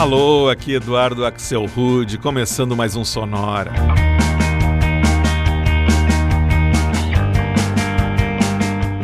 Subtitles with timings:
[0.00, 3.70] Alô, aqui Eduardo Axel Rude, começando mais um Sonora.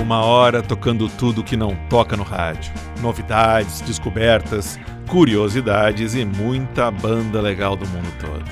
[0.01, 2.72] Uma hora tocando tudo que não toca no rádio.
[3.03, 8.43] Novidades, descobertas, curiosidades e muita banda legal do mundo todo.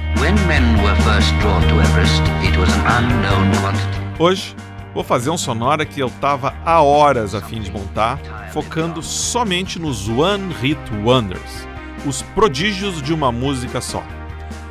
[4.19, 4.55] Hoje
[4.93, 8.19] vou fazer um sonora que eu tava há horas a fim de montar,
[8.53, 11.73] focando somente nos One Hit Wonders
[12.05, 14.03] os prodígios de uma música só.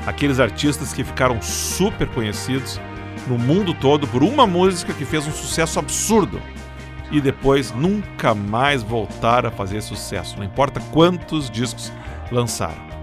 [0.06, 2.80] Aqueles artistas que ficaram super conhecidos
[3.28, 6.42] no mundo todo por uma música que fez um sucesso absurdo
[7.12, 11.92] e depois nunca mais voltaram a fazer sucesso, não importa quantos discos
[12.32, 12.94] lançaram.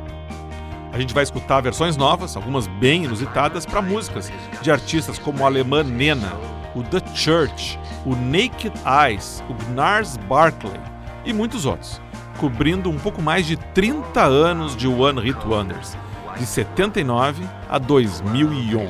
[0.92, 5.46] A gente vai escutar versões novas, algumas bem inusitadas, para músicas de artistas como a
[5.46, 6.32] alemã Nena,
[6.74, 10.80] o The Church, o Naked Eyes, o Gnars Barkley
[11.24, 12.00] e muitos outros
[12.40, 15.94] cobrindo um pouco mais de 30 anos de One Hit Wonders,
[16.38, 18.88] de 79 a 2011.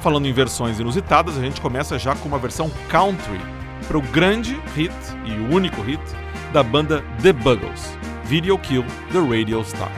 [0.00, 3.40] Falando em versões inusitadas, a gente começa já com uma versão country
[3.86, 4.92] para o grande hit
[5.24, 6.02] e único hit
[6.52, 9.92] da banda The Buggles, Video Kill the Radio Star.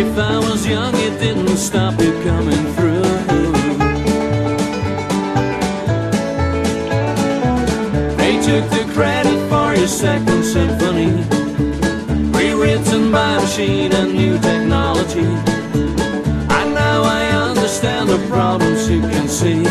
[0.00, 3.02] If I was young, it didn't stop you coming through.
[8.16, 11.10] They took the credit for your second symphony,
[12.30, 15.30] rewritten by machine and new technology.
[16.58, 19.64] And now I understand the problems you can see.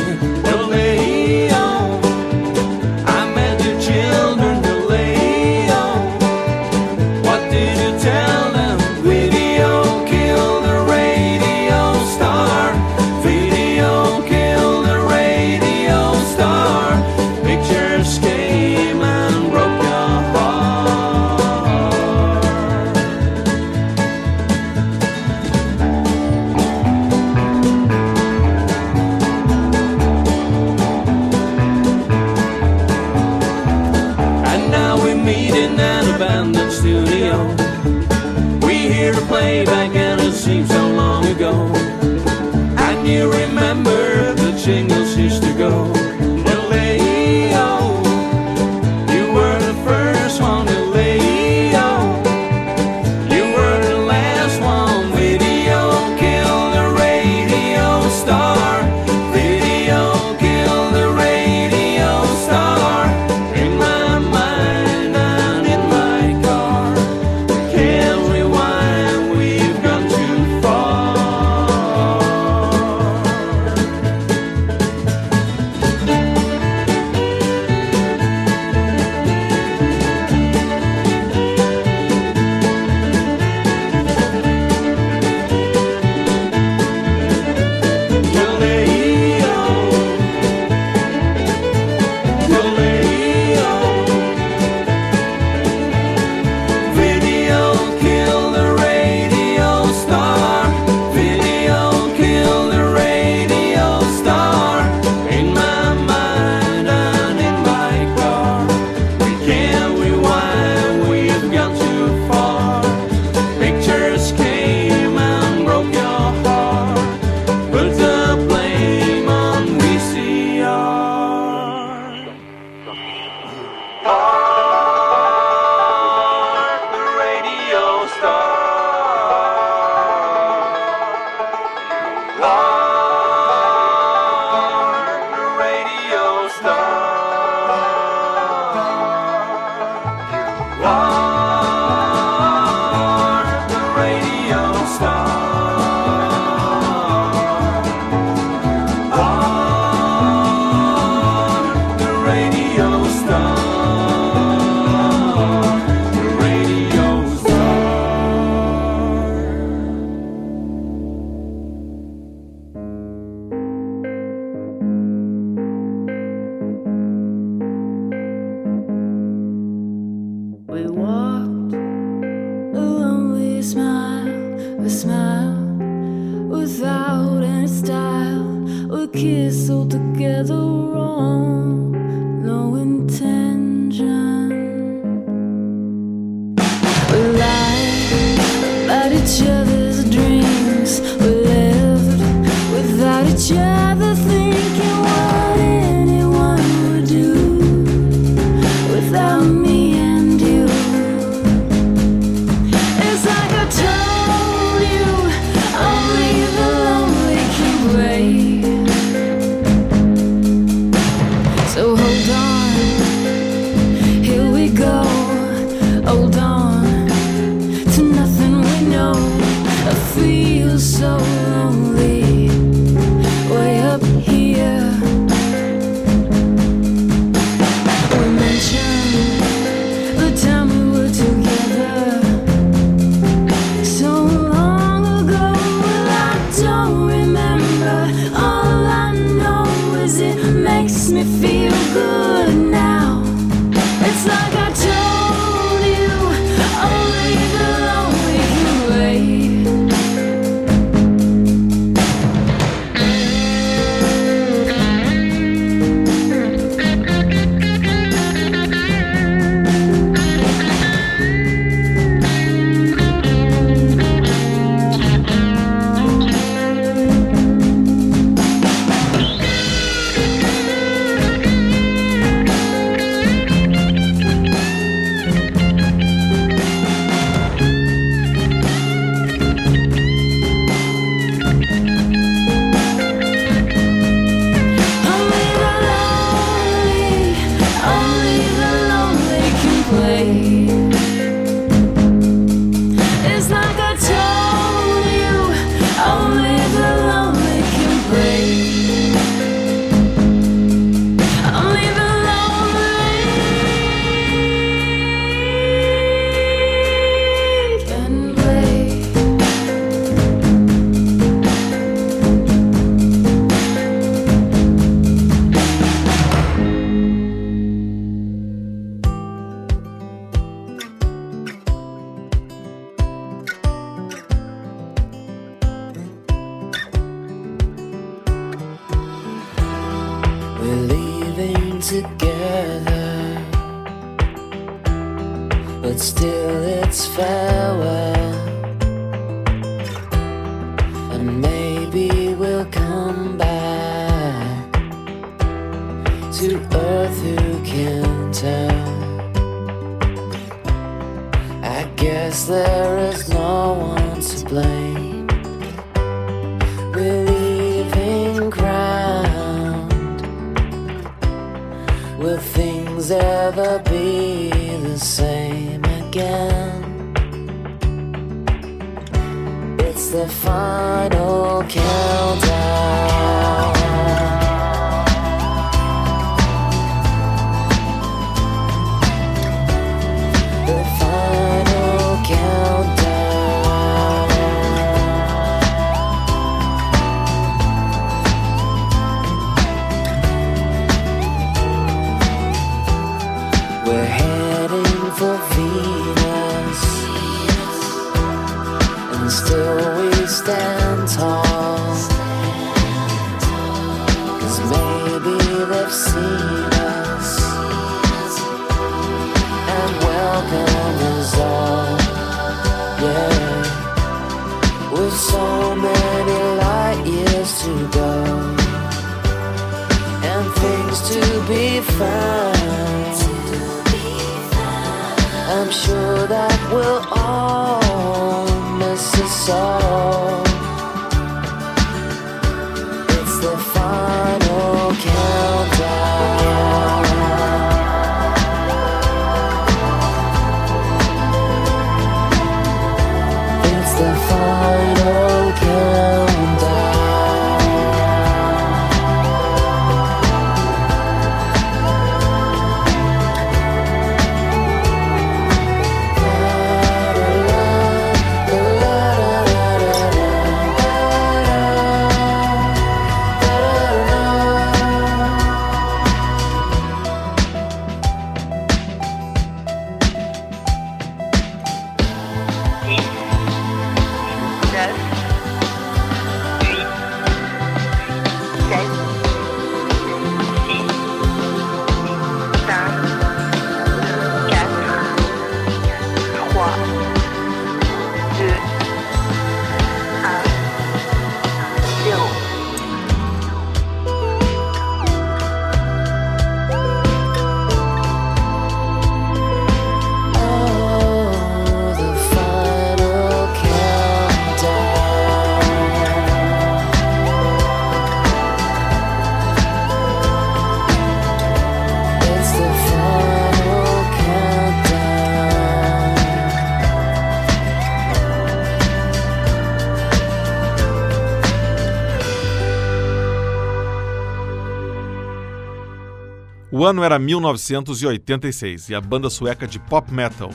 [526.88, 530.52] Ano era 1986 e a banda sueca de pop metal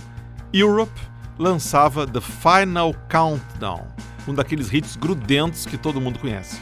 [0.51, 0.99] Europe
[1.39, 3.87] lançava The Final Countdown,
[4.27, 6.59] um daqueles hits grudentos que todo mundo conhece.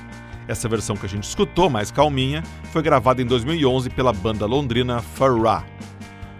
[0.48, 5.00] Essa versão que a gente escutou, mais calminha, foi gravada em 2011 pela banda londrina
[5.00, 5.64] Farrah.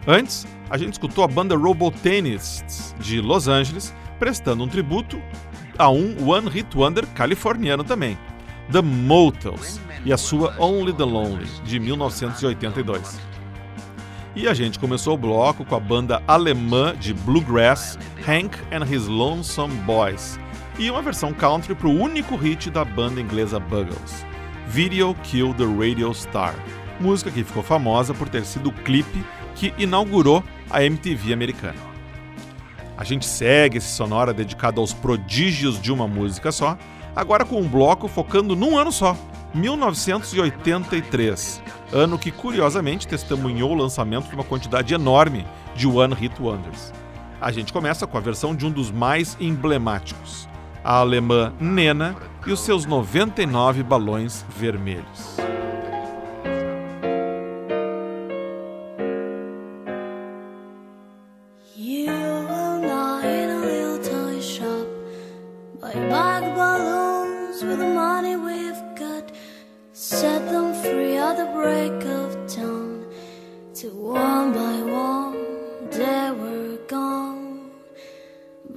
[0.08, 5.22] Antes, a gente escutou a banda Robotanists de Los Angeles, prestando um tributo
[5.78, 8.18] a um One Hit Wonder californiano também,
[8.72, 13.20] The Motels, e a sua Only the Lonely, de 1982.
[14.34, 19.06] E a gente começou o bloco com a banda alemã de bluegrass Hank and His
[19.06, 20.38] Lonesome Boys
[20.78, 24.24] e uma versão country para o único hit da banda inglesa Buggles,
[24.66, 26.54] Video Kill the Radio Star,
[27.00, 31.90] música que ficou famosa por ter sido o clipe que inaugurou a MTV americana.
[32.96, 36.78] A gente segue esse sonora dedicado aos prodígios de uma música só,
[37.16, 39.16] agora com um bloco focando num ano só,
[39.54, 46.92] 1983, ano que curiosamente testemunhou o lançamento de uma quantidade enorme de One Hit Wonders.
[47.40, 50.48] A gente começa com a versão de um dos mais emblemáticos,
[50.84, 52.14] a alemã Nena
[52.46, 55.36] e os seus 99 balões vermelhos.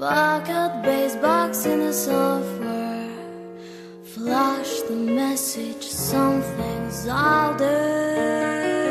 [0.03, 3.09] Lockout bass box in the software.
[4.03, 8.83] Flash the message, something's out there.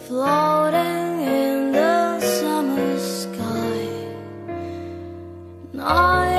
[0.00, 3.88] Floating in the summer sky.
[5.78, 6.29] I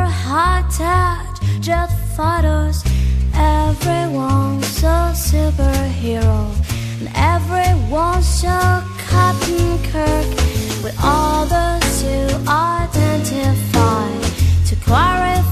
[0.00, 2.82] her hot touch just photos.
[3.34, 6.40] Everyone's a superhero,
[6.98, 10.28] and everyone's a Captain Kirk.
[10.82, 12.14] With others to
[12.48, 14.08] identify,
[14.68, 15.49] to clarify.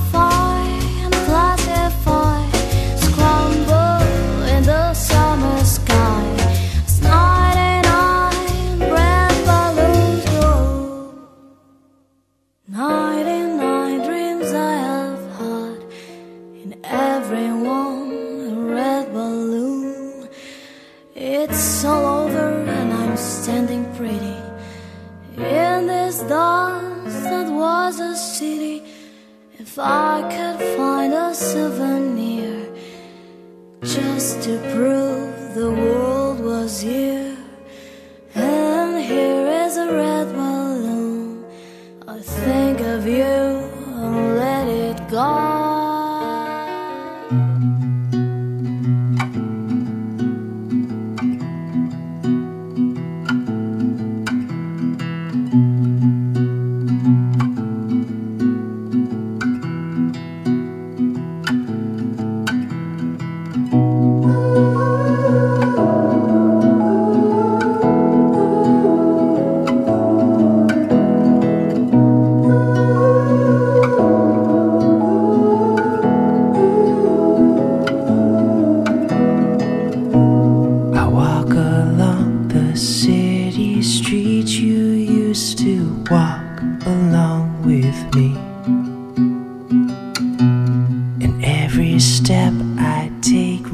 [29.79, 32.67] If I could find a souvenir
[33.85, 37.08] just to prove the world was here.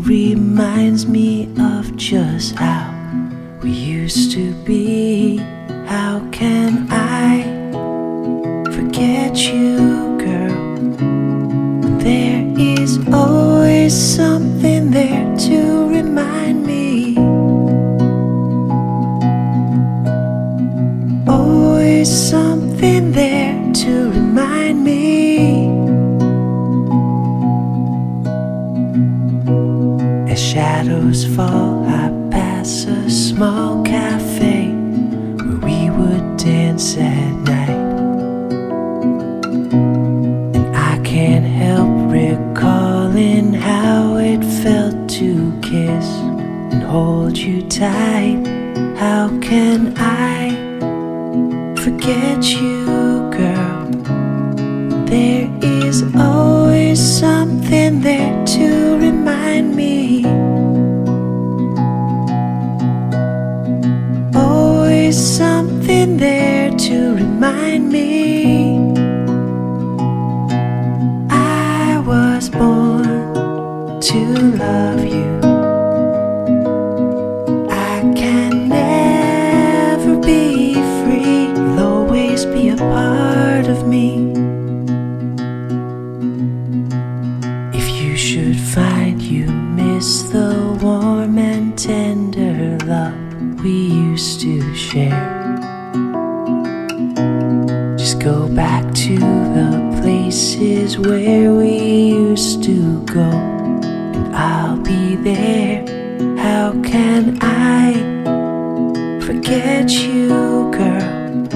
[0.05, 2.93] reminds me of just how
[3.63, 5.39] we used to be.
[5.87, 6.84] How can
[47.93, 48.24] side
[109.25, 110.29] forget you,
[110.71, 111.55] girl.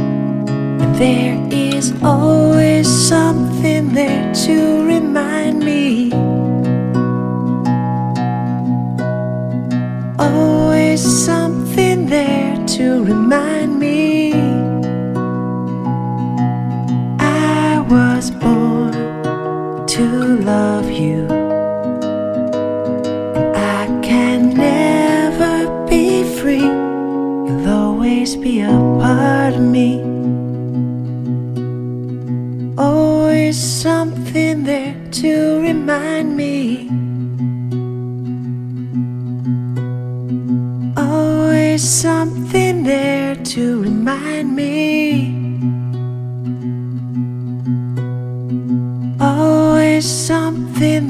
[0.81, 6.18] And there is always something there to remind me.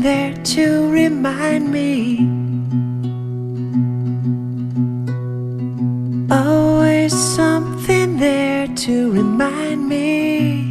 [0.08, 1.90] there to remind me.
[6.30, 10.67] Always something there to remind me.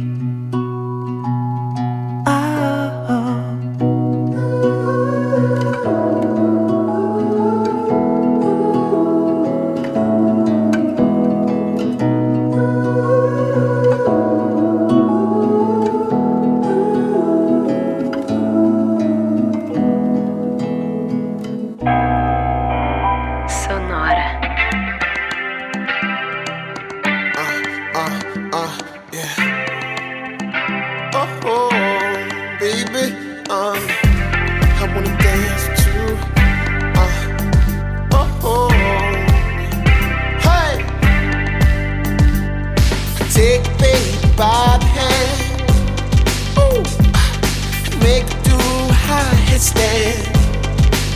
[49.58, 50.28] stand.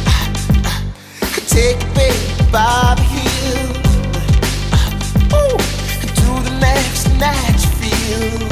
[0.06, 0.80] Uh, uh,
[1.46, 2.16] take big
[2.50, 3.70] Bobby Hill
[4.72, 5.56] uh, ooh,
[6.42, 8.51] the next match feel.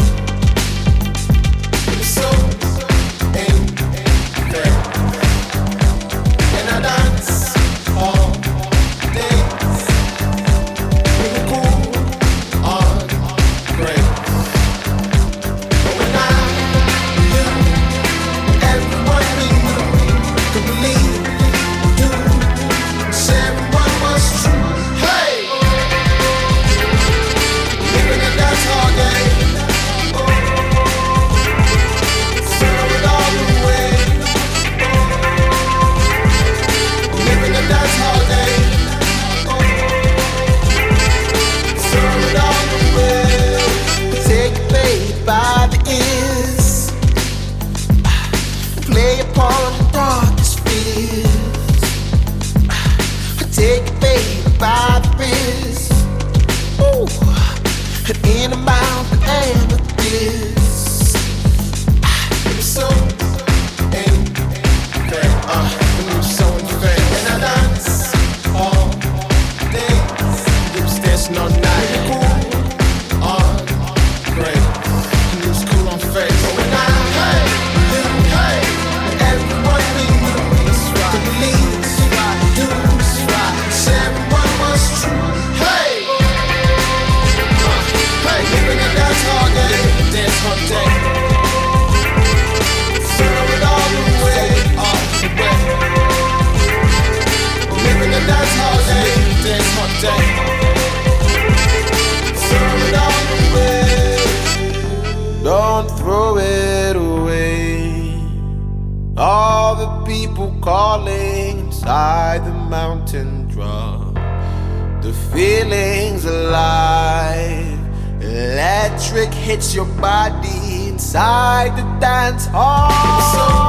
[119.11, 122.90] Electric hits your body inside the dance hall.
[123.33, 123.60] So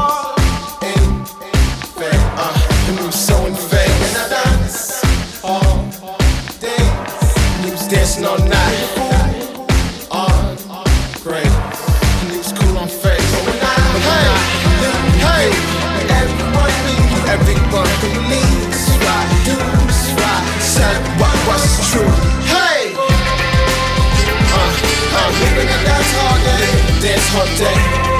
[27.37, 28.11] all day.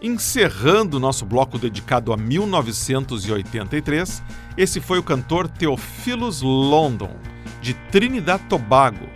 [0.00, 4.22] Encerrando nosso bloco dedicado a 1983,
[4.56, 7.14] esse foi o cantor Theophilus London,
[7.60, 9.06] de Trinidad Tobago,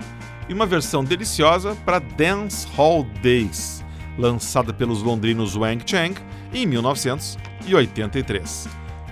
[0.48, 3.71] e uma versão deliciosa para Dance Hall Days,
[4.18, 6.14] lançada pelos londrinos Wang Chang
[6.52, 8.68] em 1983.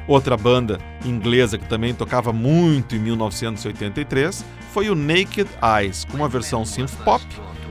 [0.06, 6.28] Outra banda inglesa que também tocava muito em 1983 foi o Naked Eyes, com uma
[6.28, 7.24] versão synth pop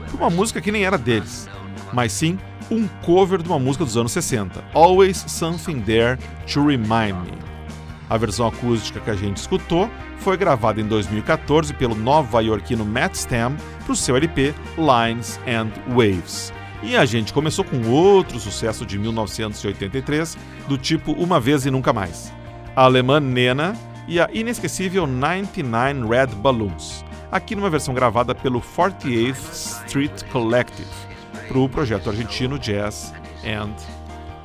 [0.08, 1.48] de uma música que nem era deles,
[1.92, 2.38] mas sim
[2.70, 6.18] um cover de uma música dos anos 60, Always Something There
[6.52, 7.38] to Remind Me.
[8.08, 9.88] A versão acústica que a gente escutou
[10.18, 16.52] foi gravada em 2014 pelo nova-iorquino Matt Stam para o seu LP Lines and Waves.
[16.82, 21.92] E a gente começou com outro sucesso de 1983, do tipo Uma Vez e Nunca
[21.92, 22.32] Mais.
[22.74, 23.76] A alemã Nena
[24.08, 30.88] e a inesquecível 99 Red Balloons, aqui numa versão gravada pelo 48th Street Collective,
[31.46, 33.12] para o projeto argentino Jazz
[33.44, 33.74] and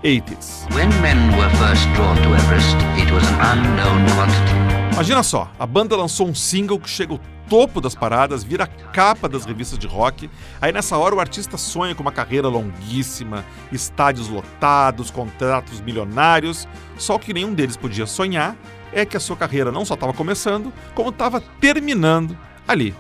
[0.03, 0.67] 80s.
[0.73, 4.65] When men were first drawn to Everest, it was an unknown quantity.
[4.93, 7.19] Imagina só, a banda lançou um single que chega ao
[7.49, 10.29] topo das paradas, vira capa das revistas de rock.
[10.61, 16.67] Aí nessa hora o artista sonha com uma carreira longuíssima, estádios lotados, contratos milionários.
[16.97, 18.55] Só que nenhum deles podia sonhar
[18.91, 22.95] é que a sua carreira não só estava começando, como estava terminando ali.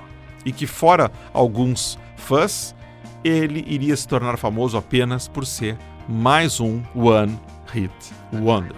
[0.45, 2.75] E que fora alguns fãs,
[3.23, 5.77] ele iria se tornar famoso apenas por ser
[6.07, 7.39] mais um One
[7.71, 7.93] Hit
[8.33, 8.75] Wonder.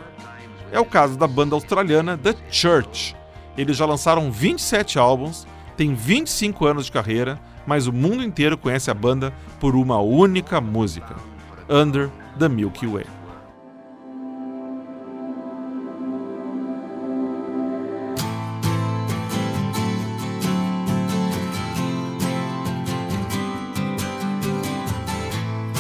[0.71, 3.15] É o caso da banda australiana The Church.
[3.57, 8.89] Eles já lançaram 27 álbuns, têm 25 anos de carreira, mas o mundo inteiro conhece
[8.89, 11.15] a banda por uma única música:
[11.69, 12.09] Under
[12.39, 13.05] the Milky Way.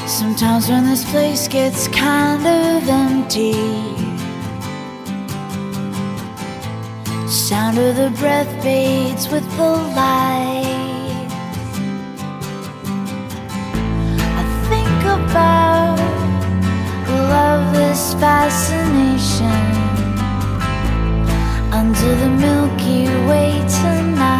[0.05, 4.06] Sometimes when this place gets kind of empty,
[7.29, 11.27] sound of the breath fades with the light.
[14.39, 15.99] I think about
[17.29, 19.61] love, this fascination
[21.73, 24.36] under the Milky Way tonight.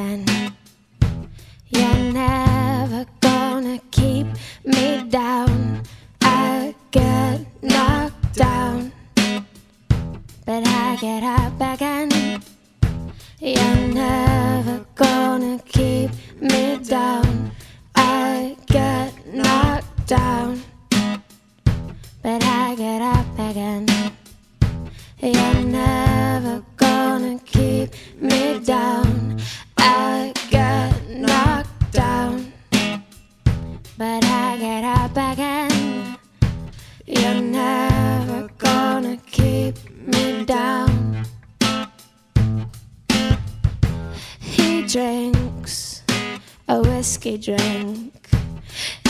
[0.00, 0.29] Again.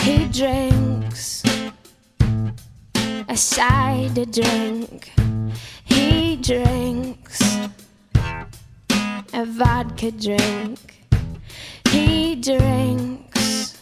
[0.01, 1.43] He drinks
[3.29, 5.11] a cider drink.
[5.85, 7.39] He drinks
[9.31, 11.05] a vodka drink.
[11.89, 13.77] He drinks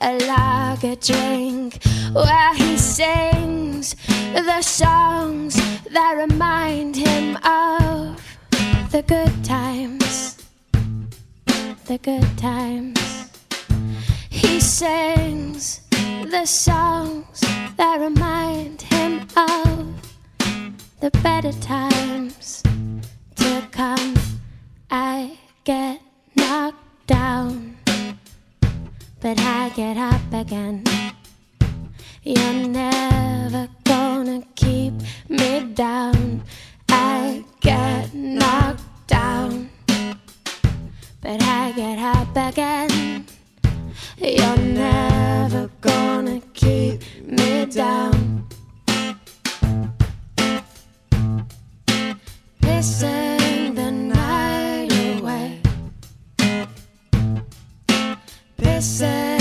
[0.00, 3.96] a lager drink where he sings
[4.32, 5.56] the songs
[5.90, 8.22] that remind him of
[8.92, 10.36] the good times.
[11.86, 13.07] The good times.
[14.78, 17.40] Sings the songs
[17.76, 19.92] that remind him of
[21.00, 22.62] the better times
[23.34, 24.14] to come.
[24.88, 26.00] I get
[26.36, 27.76] knocked down,
[29.18, 30.84] but I get up again.
[32.22, 34.92] You're never gonna keep
[35.28, 36.44] me down.
[36.88, 39.70] I get knocked down,
[41.20, 43.26] but I get up again.
[44.20, 48.46] You're never gonna keep me down.
[52.60, 55.60] Pissing the night away.
[58.56, 59.37] Pissing.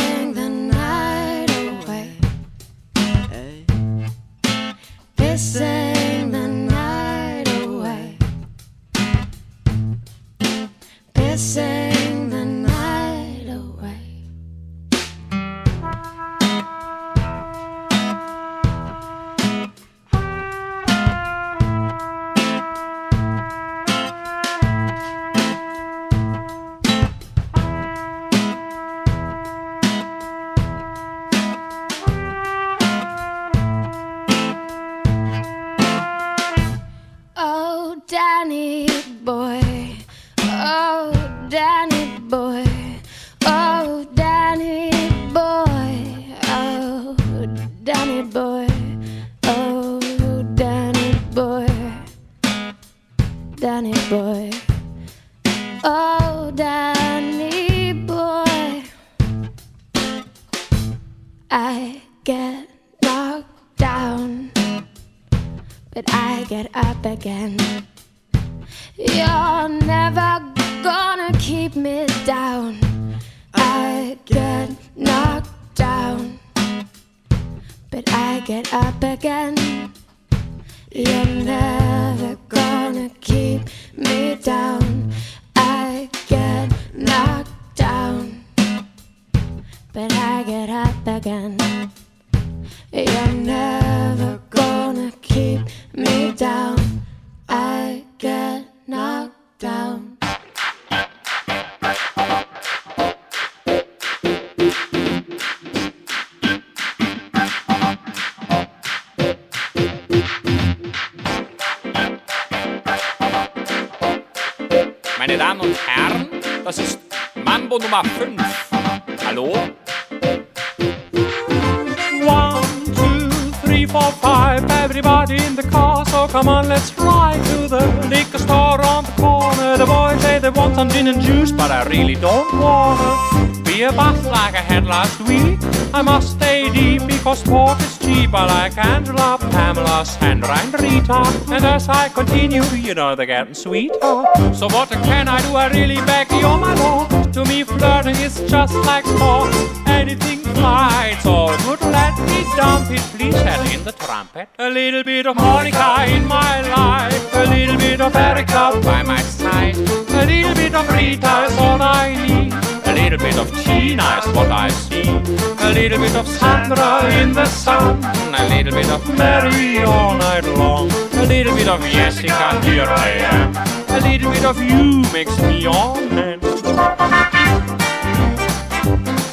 [142.88, 143.92] You know they're getting sweet.
[144.02, 144.24] Oh.
[144.54, 145.54] So what can I do?
[145.56, 147.34] I really beg you, my lord.
[147.34, 149.54] To me, flirting is just like sport.
[149.88, 151.82] Anything flies, all good.
[151.82, 153.36] Let me dump it, please.
[153.36, 154.48] Add in the trumpet.
[154.58, 157.36] A little bit of Monica in my life.
[157.36, 159.76] A little bit of Erica by my side.
[159.76, 162.67] A little bit of Rita is all I need.
[162.98, 165.08] A little bit of Tina is what I see.
[165.08, 168.04] A little bit of Sandra in the sun.
[168.04, 170.90] A little bit of Mary all night long.
[171.14, 173.56] A little bit of Jessica, here I am.
[173.90, 176.40] A little bit of you makes me your man.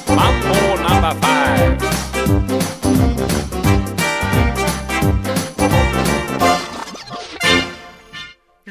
[0.08, 2.83] Mambo number 5.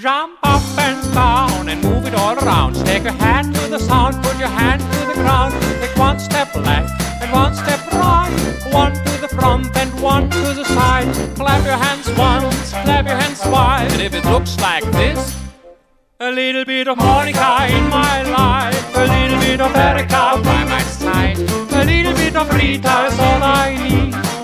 [0.04, 2.76] Jump up and down and move it all around.
[2.86, 5.54] Take your hand to the sound, put your hand to the ground.
[5.80, 6.92] Take one step left
[7.22, 8.30] and one step right.
[8.74, 11.08] One to the front and one to the side.
[11.38, 13.94] Clap your hands once, clap your hands twice.
[13.94, 15.40] And if it looks like this,
[16.20, 20.82] A little bit of Monica in my life, a little bit of Erica by my
[20.82, 24.14] side, a little bit of Rita is all I need,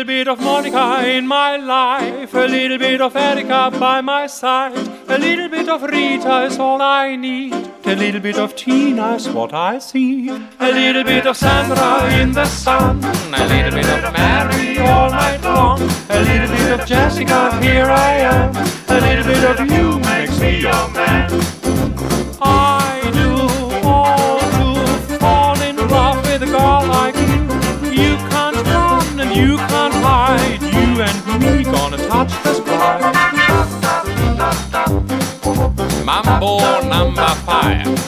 [0.00, 4.74] Little bit of Monica in my life, a little bit of Erica by my side,
[5.08, 7.52] a little bit of Rita is all I need,
[7.84, 12.32] a little bit of Tina is what I see, a little bit of Sandra in
[12.32, 17.60] the sun, a little bit of Mary all night long, a little bit of Jessica,
[17.60, 21.59] here I am, a little bit of you makes me your man.
[36.10, 36.58] Mambo
[36.88, 38.00] number 5.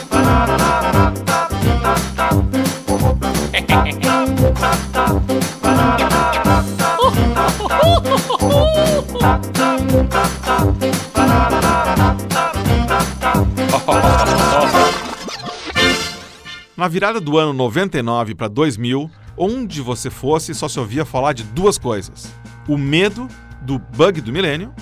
[16.75, 21.43] Na virada do ano 99 para 2000, onde você fosse só se ouvia falar de
[21.43, 22.35] duas coisas:
[22.67, 23.29] o medo
[23.61, 24.73] do bug do milênio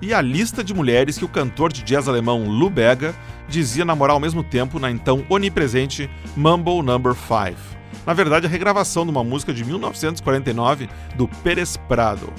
[0.00, 3.14] e a lista de mulheres que o cantor de jazz alemão Lou Bega
[3.48, 7.58] dizia namorar ao mesmo tempo na então onipresente Mumble Number 5.
[8.06, 12.32] Na verdade, a regravação de uma música de 1949 do Pérez Prado.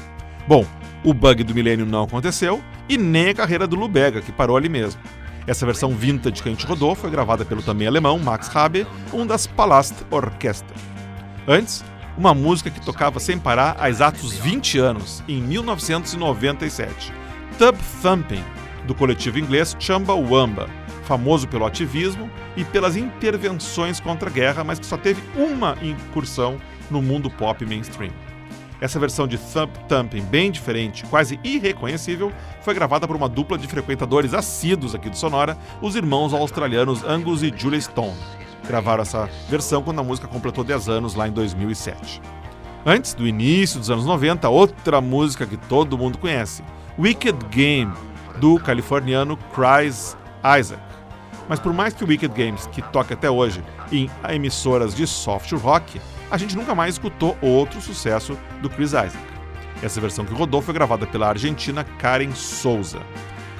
[0.47, 0.65] Bom,
[1.03, 4.57] o bug do milênio não aconteceu e nem a carreira do Lou Bega, que parou
[4.57, 5.01] ali mesmo.
[5.47, 9.25] Essa versão vintage que a gente rodou foi gravada pelo também alemão Max Rabe, um
[9.25, 10.75] das Palast Orchester.
[11.47, 11.83] Antes,
[12.17, 17.13] uma música que tocava sem parar há exatos 20 anos, em 1997.
[17.57, 18.43] Tub Thumping,
[18.85, 20.69] do coletivo inglês Chumbawamba,
[21.05, 26.57] famoso pelo ativismo e pelas intervenções contra a guerra, mas que só teve uma incursão
[26.91, 28.11] no mundo pop mainstream.
[28.81, 32.29] Essa versão de Thump Thumping, bem diferente, quase irreconhecível,
[32.61, 37.41] foi gravada por uma dupla de frequentadores assíduos aqui do Sonora, os irmãos australianos Angus
[37.41, 38.17] e Julia Stone.
[38.67, 42.21] Gravaram essa versão quando a música completou 10 anos, lá em 2007.
[42.85, 46.61] Antes do início dos anos 90, outra música que todo mundo conhece,
[46.97, 47.91] Wicked Game,
[48.37, 50.15] do californiano Chris
[50.59, 50.81] Isaac.
[51.49, 55.51] Mas por mais que o Wicked Games, que toca até hoje em emissoras de soft
[55.53, 55.99] rock,
[56.31, 59.17] a gente nunca mais escutou outro sucesso do Chris Isaac.
[59.83, 63.01] Essa versão que rodou foi gravada pela argentina Karen Souza.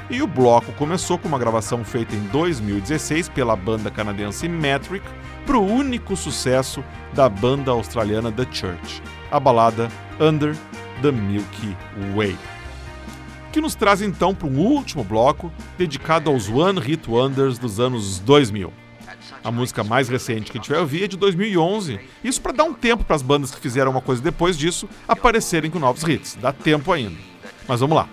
[0.09, 5.05] E o bloco começou com uma gravação feita em 2016 pela banda canadense Metric
[5.45, 6.83] para o único sucesso
[7.13, 10.55] da banda australiana The Church, a balada Under
[11.01, 11.75] the Milky
[12.15, 12.54] Way.
[13.55, 18.19] Que nos traz então para um último bloco dedicado aos One Hit Wonders dos anos
[18.19, 18.73] 2000.
[19.41, 21.97] A música mais recente que a gente vai ouvir é de 2011.
[22.21, 25.71] Isso para dar um tempo para as bandas que fizeram uma coisa depois disso aparecerem
[25.71, 26.37] com novos hits.
[26.41, 27.15] Dá tempo ainda.
[27.65, 28.09] Mas vamos lá.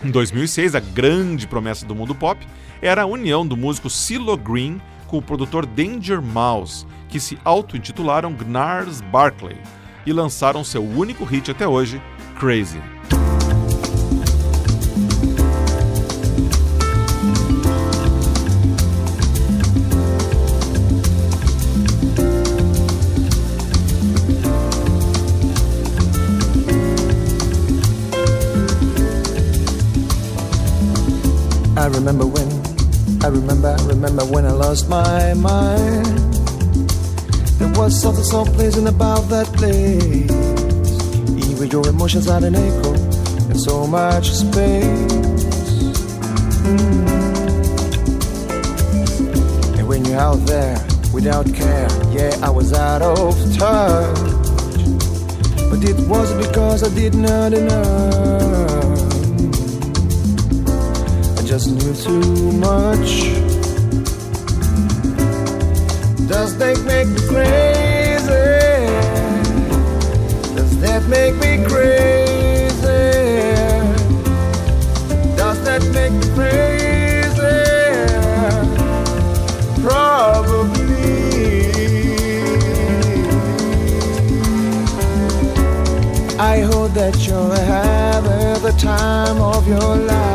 [0.00, 2.38] Em 2006, a grande promessa do mundo pop
[2.80, 8.32] era a união do músico CeeLo Green com o produtor Danger Mouse, que se auto-intitularam
[8.32, 9.56] Gnars Barkley
[10.06, 12.00] e lançaram seu único hit até hoje,
[12.38, 12.80] Crazy.
[32.08, 36.06] Remember when, I remember, remember when I lost my mind.
[37.58, 40.30] There was something so pleasing about that place.
[41.50, 42.94] Even your emotions had an echo
[43.50, 45.12] in so much space.
[49.76, 50.78] And when you're out there
[51.12, 54.18] without care, yeah, I was out of touch.
[55.68, 58.77] But it wasn't because I did not enough.
[61.58, 63.10] Just knew too much.
[66.28, 68.46] Does that make me crazy?
[70.54, 73.02] Does that make me crazy?
[75.36, 77.58] Does that make me crazy?
[79.82, 80.78] Probably.
[86.38, 90.27] I hope that you're having the time of your life.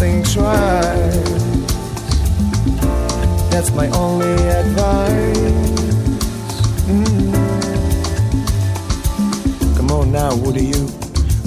[0.00, 1.12] Things right.
[3.50, 5.36] That's my only advice.
[6.88, 7.32] Mm.
[9.76, 10.86] Come on now, what do you,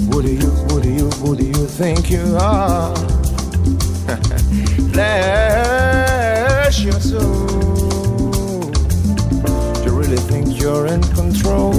[0.06, 2.94] what do you, what do you, what do you think you are?
[4.92, 8.70] Bless your soul.
[8.70, 11.72] Do you really think you're in control?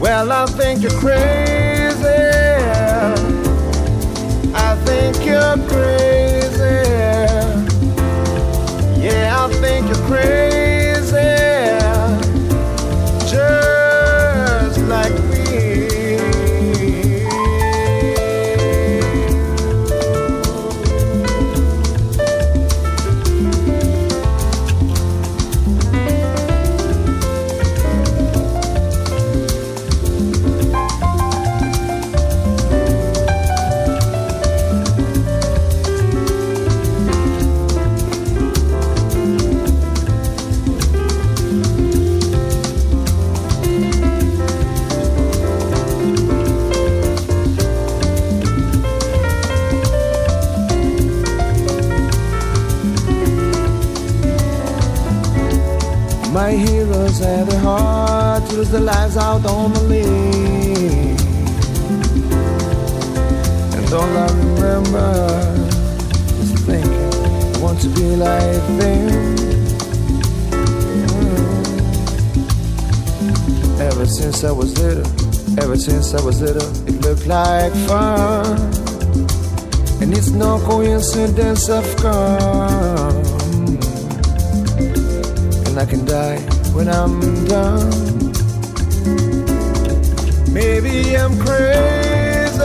[0.00, 1.55] Well, I think you're crazy.
[4.86, 6.76] Think you're crazy.
[9.04, 11.45] Yeah, I think you're crazy.
[58.86, 61.16] Lives out on the lane.
[63.74, 65.10] And all I remember
[66.40, 67.10] is thinking,
[67.56, 69.10] I want to be like them.
[73.18, 73.80] Mm.
[73.80, 75.06] Ever since I was little,
[75.58, 78.46] ever since I was little, it looked like fun.
[80.00, 83.16] And it's no coincidence I've come.
[85.66, 86.38] And I can die
[86.72, 88.15] when I'm done.
[90.56, 92.64] Maybe I'm crazy.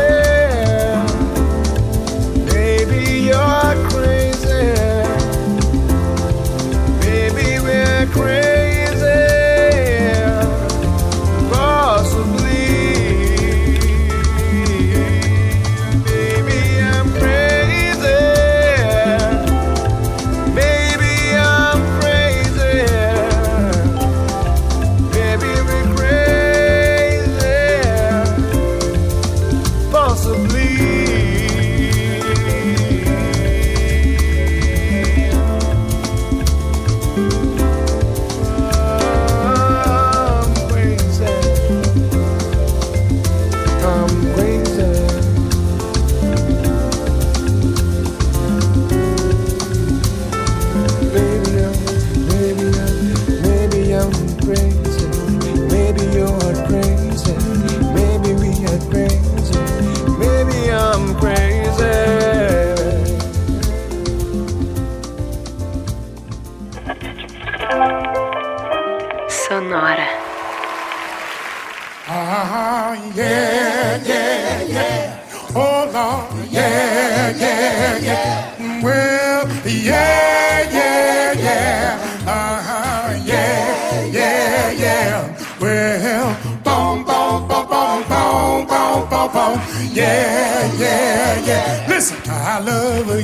[2.46, 4.64] Maybe you're crazy.
[7.02, 8.61] Maybe we're crazy.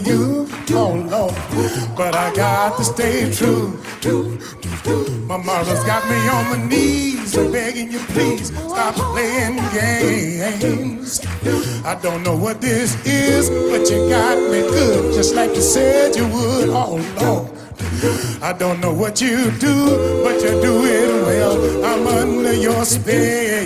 [0.05, 1.35] You, oh, Lord.
[1.95, 3.79] But I got to stay true.
[5.27, 11.21] My mother's got me on my knees, begging you, please stop playing games.
[11.85, 16.15] I don't know what this is, but you got me good, just like you said
[16.15, 16.69] you would.
[16.69, 17.56] Oh Lord.
[17.99, 21.57] I don't know what you do, but you do it well.
[21.83, 23.65] I'm under your spell.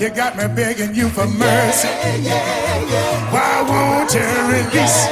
[0.00, 1.88] You got me begging you for mercy.
[3.30, 5.06] Why won't you release?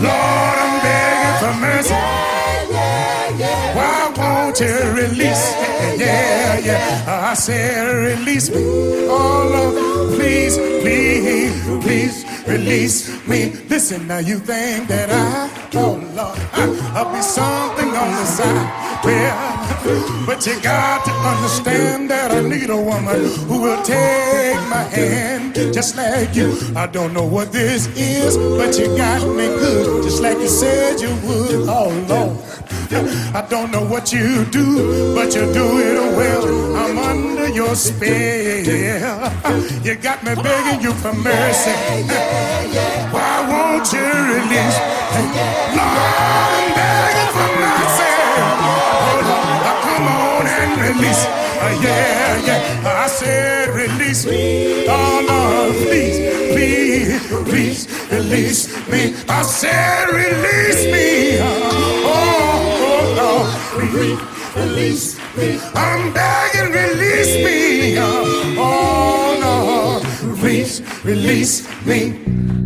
[0.00, 1.94] Lord, I'm begging for mercy.
[4.58, 5.52] You release?
[6.00, 7.30] Yeah, yeah.
[7.30, 8.62] I said, release me.
[9.04, 13.52] Oh, Lord, please, please, please release me.
[13.68, 18.95] Listen, now you think that I, oh, Lord, I, I'll be something on the side.
[19.06, 25.54] But you got to understand that I need a woman who will take my hand
[25.72, 26.58] just like you.
[26.74, 31.00] I don't know what this is, but you got me good, just like you said
[31.00, 31.68] you would.
[31.68, 32.36] Oh, Lord.
[33.34, 36.76] I don't know what you do, but you do it well.
[36.76, 38.10] I'm under your spell.
[39.84, 41.70] You got me begging you for mercy.
[43.14, 44.78] Why won't you release?
[45.78, 47.15] Lord,
[50.98, 51.24] release.
[51.26, 53.04] Uh, yeah, yeah.
[53.04, 54.86] I said release me.
[54.88, 56.18] Oh, Lord, please,
[56.52, 59.14] please, please release me.
[59.28, 61.38] I said release me.
[61.40, 64.20] Oh, oh, Lord, please
[64.56, 65.58] release me.
[65.74, 67.96] I'm begging, release me.
[68.58, 72.65] Oh, Lord, please release me.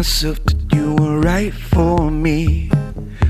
[0.00, 2.70] Myself that you were right for me,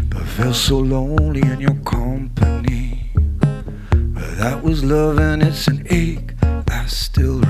[0.09, 3.11] but felt so lonely in your company.
[3.91, 6.31] But that was love and it's an ache
[6.69, 7.41] I still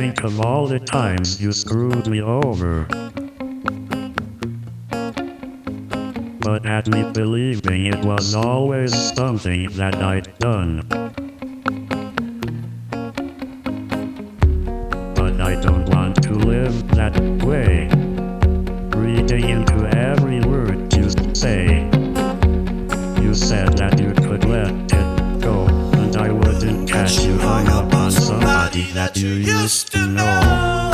[0.00, 2.86] think of all the times you screwed me over.
[6.40, 10.86] But had me believing it was always something that I'd done.
[15.18, 17.88] But I don't want to live that way.
[18.96, 21.84] Reading into every word you say.
[23.20, 25.66] You said that you could let it go,
[26.00, 27.89] and I wouldn't catch you hung up
[28.92, 30.89] that you used to know.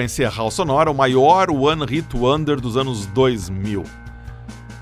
[0.00, 3.84] Pra encerrar o Sonora, o maior One Hit Wonder dos anos 2000.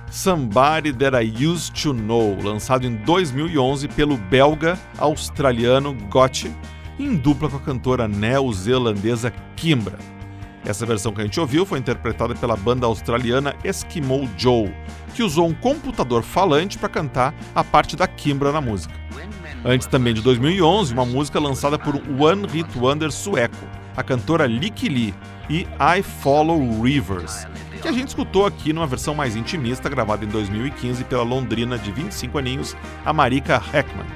[0.08, 6.54] Somebody That I Used to Know, lançado em 2011 pelo belga australiano Gotye,
[7.00, 9.98] em dupla com a cantora neozelandesa Kimbra.
[10.64, 14.72] Essa versão que a gente ouviu foi interpretada pela banda australiana Eskimo Joe,
[15.16, 18.94] que usou um computador falante para cantar a parte da Kimbra na música.
[19.64, 23.66] Antes também de 2011, uma música lançada por One Hit Wonder sueco,
[23.98, 25.14] a cantora Licky Lee,
[25.50, 27.48] e I Follow Rivers,
[27.82, 31.90] que a gente escutou aqui numa versão mais intimista gravada em 2015 pela londrina de
[31.90, 34.06] 25 aninhos, a Marika Heckman.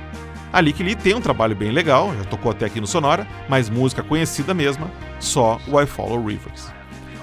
[0.52, 3.68] A Licky Lee tem um trabalho bem legal, já tocou até aqui no Sonora, mas
[3.68, 6.72] música conhecida mesma, só o I Follow Rivers.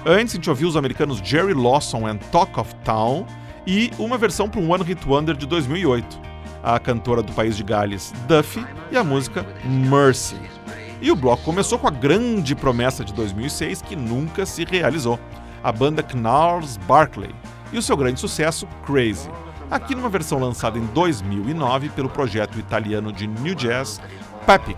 [0.04, 3.24] Antes a gente ouviu os americanos Jerry Lawson and Talk of Town
[3.66, 6.20] e uma versão para um One Hit Wonder de 2008,
[6.62, 10.59] a cantora do país de Gales, Duffy, e a música Mercy.
[11.02, 15.18] E o bloco começou com a grande promessa de 2006 que nunca se realizou,
[15.64, 17.34] a banda Knarls Barkley
[17.72, 19.30] e o seu grande sucesso Crazy,
[19.70, 23.98] aqui numa versão lançada em 2009 pelo projeto italiano de New Jazz
[24.44, 24.76] Papic,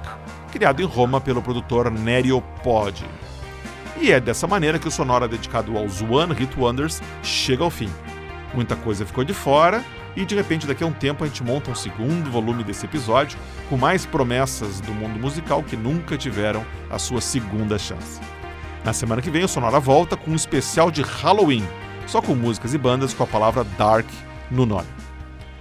[0.52, 3.06] criado em Roma pelo produtor Nerio Podi.
[4.00, 7.90] E é dessa maneira que o Sonora dedicado aos One Hit Wonders chega ao fim.
[8.54, 9.84] Muita coisa ficou de fora
[10.16, 13.38] e de repente daqui a um tempo a gente monta um segundo volume desse episódio
[13.68, 18.20] com mais promessas do mundo musical que nunca tiveram a sua segunda chance.
[18.84, 21.64] Na semana que vem o Sonora volta com um especial de Halloween,
[22.06, 24.06] só com músicas e bandas com a palavra Dark
[24.50, 24.88] no nome.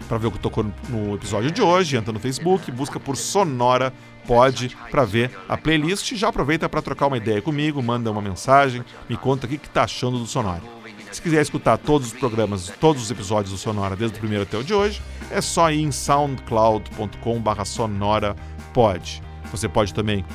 [0.08, 3.94] Para ver o que tocou no episódio de hoje, entra no Facebook, busca por Sonora
[4.28, 6.14] Pod para ver a playlist.
[6.16, 9.84] Já aproveita para trocar uma ideia comigo, manda uma mensagem, me conta o que está
[9.84, 10.81] achando do Sonora.
[11.12, 14.58] Se quiser escutar todos os programas, todos os episódios do Sonora, desde o primeiro até
[14.58, 19.22] o de hoje, é só ir em soundcloud.com.br sonorapod.
[19.52, 20.26] Você pode também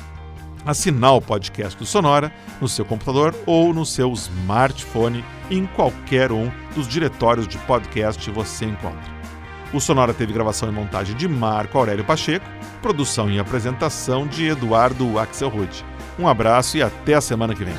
[0.65, 6.51] assinar o podcast do Sonora no seu computador ou no seu smartphone em qualquer um
[6.75, 9.17] dos diretórios de podcast você encontra.
[9.73, 12.45] O Sonora teve gravação e montagem de Marco Aurélio Pacheco,
[12.81, 15.83] produção e apresentação de Eduardo Axelrod.
[16.19, 17.75] Um abraço e até a semana que vem.